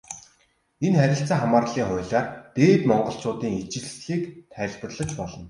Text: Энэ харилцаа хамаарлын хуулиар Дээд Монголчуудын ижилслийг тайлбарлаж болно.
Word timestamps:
Энэ 0.85 0.97
харилцаа 1.01 1.37
хамаарлын 1.41 1.87
хуулиар 1.87 2.27
Дээд 2.55 2.81
Монголчуудын 2.89 3.53
ижилслийг 3.61 4.23
тайлбарлаж 4.53 5.09
болно. 5.17 5.37